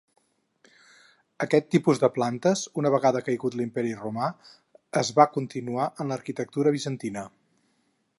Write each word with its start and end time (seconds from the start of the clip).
Aquest 1.45 1.67
tipus 1.73 1.99
de 2.03 2.09
plantes, 2.15 2.63
una 2.83 2.91
vegada 2.95 3.21
caigut 3.27 3.57
l'imperi 3.59 3.93
romà, 3.99 4.31
es 5.03 5.13
va 5.21 5.27
continuar 5.37 5.89
en 6.05 6.11
l'arquitectura 6.15 6.75
bizantina. 6.79 7.27